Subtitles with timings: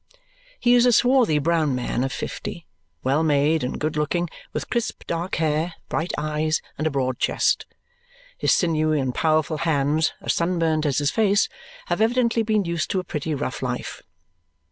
[0.59, 2.65] He is a swarthy brown man of fifty,
[3.03, 7.67] well made, and good looking, with crisp dark hair, bright eyes, and a broad chest.
[8.35, 11.47] His sinewy and powerful hands, as sunburnt as his face,
[11.85, 14.01] have evidently been used to a pretty rough life.